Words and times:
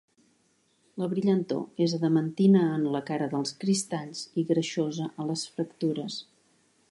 La 1.01 1.09
brillantor 1.11 1.83
és 1.87 1.93
adamantina 1.97 2.63
en 2.79 2.87
la 2.97 3.03
cara 3.11 3.29
dels 3.35 3.53
cristalls 3.65 4.23
i 4.43 4.49
greixosa 4.53 5.11
a 5.23 5.27
les 5.33 5.47
fractures. 5.59 6.19